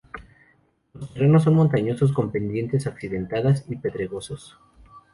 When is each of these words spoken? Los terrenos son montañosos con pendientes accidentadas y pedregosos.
Los 0.95 1.13
terrenos 1.13 1.43
son 1.43 1.53
montañosos 1.53 2.11
con 2.11 2.31
pendientes 2.31 2.87
accidentadas 2.87 3.65
y 3.69 3.75
pedregosos. 3.75 4.57